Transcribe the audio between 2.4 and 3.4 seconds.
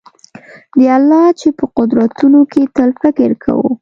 کي تل فکر